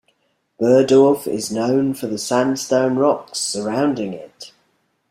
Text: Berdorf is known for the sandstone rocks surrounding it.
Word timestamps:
Berdorf 0.59 1.27
is 1.27 1.51
known 1.51 1.93
for 1.93 2.07
the 2.07 2.17
sandstone 2.17 2.95
rocks 2.95 3.37
surrounding 3.37 4.13
it. 4.13 4.51